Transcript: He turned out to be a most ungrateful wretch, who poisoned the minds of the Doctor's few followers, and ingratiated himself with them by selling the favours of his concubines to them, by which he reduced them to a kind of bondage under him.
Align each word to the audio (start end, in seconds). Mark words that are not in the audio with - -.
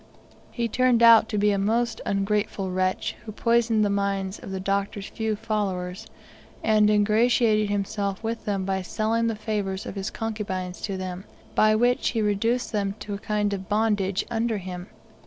He 0.49 0.67
turned 0.67 1.03
out 1.03 1.29
to 1.29 1.37
be 1.37 1.51
a 1.51 1.59
most 1.59 2.01
ungrateful 2.07 2.71
wretch, 2.71 3.15
who 3.23 3.31
poisoned 3.31 3.85
the 3.85 3.89
minds 3.91 4.39
of 4.39 4.49
the 4.49 4.59
Doctor's 4.59 5.05
few 5.05 5.35
followers, 5.35 6.07
and 6.63 6.89
ingratiated 6.89 7.69
himself 7.69 8.23
with 8.23 8.45
them 8.45 8.65
by 8.65 8.81
selling 8.81 9.27
the 9.27 9.35
favours 9.35 9.85
of 9.85 9.93
his 9.93 10.09
concubines 10.09 10.81
to 10.81 10.97
them, 10.97 11.25
by 11.53 11.75
which 11.75 12.09
he 12.09 12.21
reduced 12.23 12.71
them 12.71 12.95
to 12.97 13.13
a 13.13 13.19
kind 13.19 13.53
of 13.53 13.69
bondage 13.69 14.25
under 14.31 14.57
him. 14.57 14.87